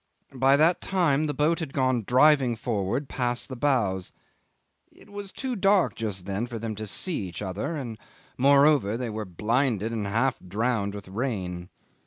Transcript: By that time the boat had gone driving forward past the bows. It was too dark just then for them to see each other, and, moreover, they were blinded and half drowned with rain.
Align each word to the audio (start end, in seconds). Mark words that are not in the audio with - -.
By 0.33 0.57
that 0.57 0.81
time 0.81 1.27
the 1.27 1.33
boat 1.35 1.59
had 1.59 1.73
gone 1.73 2.01
driving 2.07 2.55
forward 2.55 3.07
past 3.07 3.49
the 3.49 3.55
bows. 3.55 4.11
It 4.91 5.11
was 5.11 5.31
too 5.31 5.55
dark 5.55 5.93
just 5.93 6.25
then 6.25 6.47
for 6.47 6.57
them 6.57 6.73
to 6.77 6.87
see 6.87 7.27
each 7.27 7.43
other, 7.43 7.75
and, 7.75 7.99
moreover, 8.35 8.97
they 8.97 9.11
were 9.11 9.25
blinded 9.25 9.91
and 9.91 10.07
half 10.07 10.39
drowned 10.39 10.95
with 10.95 11.07
rain. 11.07 11.69